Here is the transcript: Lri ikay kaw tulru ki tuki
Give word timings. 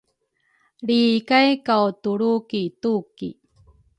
Lri 0.83 0.99
ikay 1.17 1.49
kaw 1.65 1.85
tulru 2.03 2.31
ki 2.49 2.61
tuki 2.81 3.29